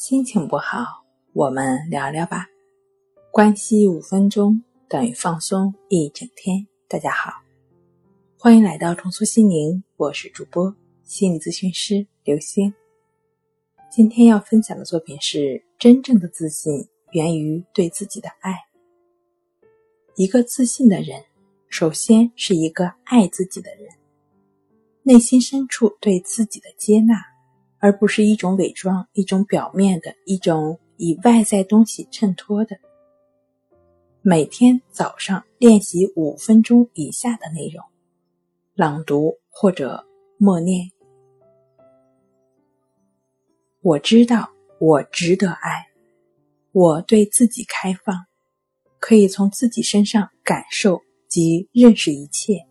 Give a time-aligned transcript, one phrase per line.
[0.00, 2.46] 心情不好，我们聊聊吧。
[3.30, 6.66] 关系五分钟等于放松一整天。
[6.88, 7.30] 大家好，
[8.38, 10.74] 欢迎来到重塑心灵，我是主播
[11.04, 12.72] 心理咨询师刘星。
[13.90, 18.54] 今天要分享的作品是：真正的自信源于对自己的爱。
[20.16, 21.22] 一个自信的人，
[21.68, 23.86] 首先是一个爱自己的人，
[25.02, 27.29] 内心深处对自己的接纳。
[27.80, 32.78] 而不是一种伪装，一种表面的，一种以外在东西衬托的。
[34.20, 37.82] 每天早上练习五分钟以下的内容，
[38.74, 40.90] 朗读或者默念。
[43.80, 45.86] 我知道我值得爱，
[46.72, 48.26] 我对自己开放，
[48.98, 52.66] 可以从自己身上感受及认识一切。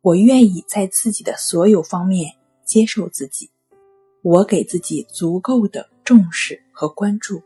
[0.00, 2.34] 我愿意在自己的所有方面。
[2.74, 3.48] 接受自己，
[4.20, 7.40] 我给自己足够的重视和关注，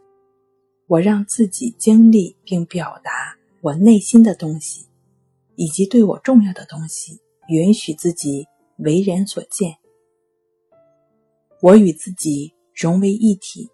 [0.87, 4.87] 我让自己经历并表达我内心的东西，
[5.55, 8.47] 以及对我重要的东西，允许自己
[8.79, 9.77] 为人所见。
[11.61, 13.69] 我与自己融为一体，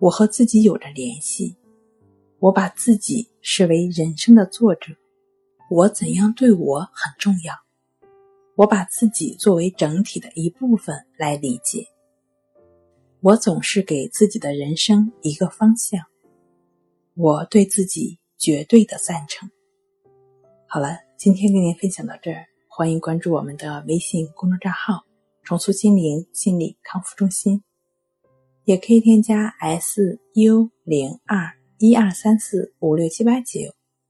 [0.00, 1.54] 我和自己有着联系，
[2.40, 4.96] 我把自己视为人生的作者，
[5.70, 7.54] 我怎样对我很重要。
[8.56, 11.84] 我把自己作为整体的一部分来理解。
[13.20, 16.00] 我总是给自己的人生一个方向。
[17.14, 19.50] 我对自己绝对的赞成。
[20.68, 25.04] 好了，今天跟您分享到这儿，欢迎关注我们的微信公众账号
[25.42, 27.62] “重塑心灵心理康复中心”，
[28.66, 33.60] 也可以添加 s u 零二一二三四五六七八九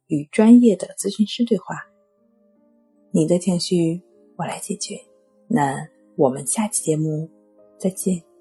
[0.06, 1.76] 与专业的咨询师对话。
[3.10, 4.02] 你的情绪。
[4.36, 5.00] 我来解决。
[5.48, 7.28] 那我们下期节目
[7.78, 8.33] 再见。